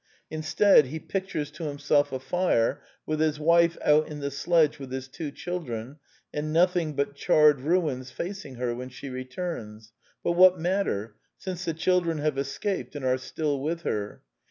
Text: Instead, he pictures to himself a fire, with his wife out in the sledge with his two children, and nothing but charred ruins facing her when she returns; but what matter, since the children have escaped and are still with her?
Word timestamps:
Instead, 0.31 0.87
he 0.87 0.97
pictures 0.99 1.51
to 1.51 1.65
himself 1.65 2.11
a 2.11 2.19
fire, 2.19 2.81
with 3.05 3.19
his 3.19 3.39
wife 3.39 3.77
out 3.85 4.07
in 4.07 4.19
the 4.19 4.31
sledge 4.31 4.79
with 4.79 4.91
his 4.91 5.07
two 5.07 5.29
children, 5.29 5.97
and 6.33 6.51
nothing 6.51 6.95
but 6.95 7.13
charred 7.13 7.61
ruins 7.61 8.09
facing 8.09 8.55
her 8.55 8.73
when 8.73 8.89
she 8.89 9.09
returns; 9.09 9.93
but 10.23 10.31
what 10.31 10.57
matter, 10.59 11.17
since 11.37 11.65
the 11.65 11.73
children 11.75 12.17
have 12.17 12.35
escaped 12.39 12.95
and 12.95 13.05
are 13.05 13.19
still 13.19 13.61
with 13.61 13.83
her? 13.83 14.23